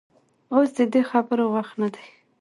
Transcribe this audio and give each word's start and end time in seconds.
اوس 0.53 0.69
د 0.77 0.79
دې 0.93 1.01
خبرو 1.11 1.45
وخت 1.55 1.73
نه 1.81 1.87
دى. 1.93 2.05